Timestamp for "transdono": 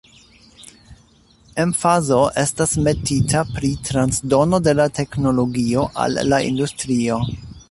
3.91-4.61